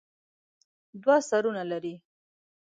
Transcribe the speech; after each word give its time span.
دوه 1.03 1.17
سرونه 1.29 1.63
لري. 1.71 1.95